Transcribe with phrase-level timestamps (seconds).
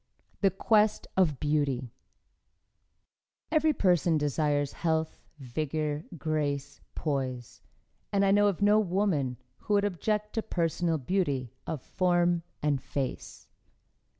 [0.39, 1.91] THE QUEST OF BEAUTY
[3.51, 7.61] Every person desires health, vigor, grace, poise
[8.11, 12.81] and I know of no woman who would object to personal beauty of form and
[12.81, 13.45] face.